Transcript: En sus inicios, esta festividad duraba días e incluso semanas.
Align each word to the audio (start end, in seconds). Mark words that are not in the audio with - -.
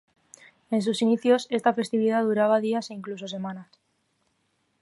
En 0.71 0.81
sus 0.81 1.03
inicios, 1.03 1.45
esta 1.51 1.75
festividad 1.75 2.23
duraba 2.23 2.59
días 2.67 2.89
e 2.89 2.95
incluso 2.99 3.25
semanas. 3.27 3.69